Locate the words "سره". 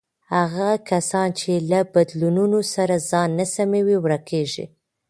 2.73-2.95